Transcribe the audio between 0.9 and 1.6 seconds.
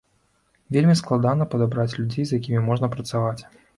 складана